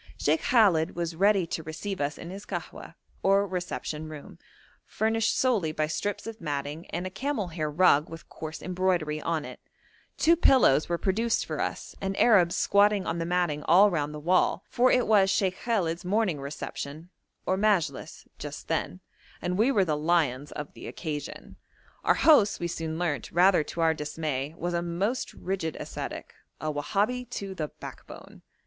Sheikh 0.17 0.41
Khallet 0.41 0.95
was 0.95 1.15
ready 1.15 1.45
to 1.45 1.61
receive 1.61 2.01
us 2.01 2.17
in 2.17 2.31
his 2.31 2.43
kahwa 2.43 2.95
or 3.21 3.45
reception 3.45 4.09
room, 4.09 4.39
furnished 4.83 5.37
solely 5.37 5.71
by 5.71 5.85
strips 5.85 6.25
of 6.25 6.41
matting 6.41 6.87
and 6.87 7.05
a 7.05 7.11
camel 7.11 7.49
hair 7.49 7.69
rug 7.69 8.09
with 8.09 8.27
coarse 8.27 8.63
embroidery 8.63 9.21
on 9.21 9.45
it; 9.45 9.59
two 10.17 10.35
pillows 10.35 10.89
were 10.89 10.97
produced 10.97 11.45
for 11.45 11.61
us, 11.61 11.93
and 12.01 12.17
Arabs 12.19 12.55
squatted 12.55 13.05
on 13.05 13.19
the 13.19 13.27
matting 13.27 13.61
all 13.65 13.91
round 13.91 14.11
the 14.11 14.19
wall, 14.19 14.63
for 14.71 14.91
it 14.91 15.05
was 15.05 15.29
Sheikh 15.29 15.59
Khallet's 15.65 16.03
morning 16.03 16.39
reception, 16.41 17.11
or 17.45 17.55
majilis, 17.55 18.25
just 18.39 18.69
then, 18.69 19.01
and 19.39 19.55
we 19.55 19.71
were 19.71 19.85
the 19.85 19.95
lions 19.95 20.51
of 20.51 20.73
the 20.73 20.87
occasion. 20.87 21.57
Our 22.03 22.15
host, 22.15 22.59
we 22.59 22.67
soon 22.67 22.97
learnt, 22.97 23.31
rather 23.31 23.63
to 23.65 23.81
our 23.81 23.93
dismay, 23.93 24.55
was 24.57 24.73
a 24.73 24.81
most 24.81 25.31
rigid 25.35 25.77
ascetic 25.79 26.33
a 26.59 26.73
Wahabi 26.73 27.29
to 27.29 27.53
the 27.53 27.67
backbone. 27.67 28.41